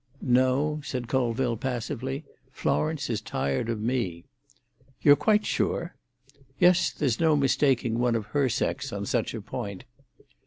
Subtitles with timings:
[0.23, 4.25] "No," said Colville passively; "Florence is tired of me."
[5.03, 5.93] "You're quite sure?"
[6.57, 9.83] "Yes; there's no mistaking one of her sex on such a point."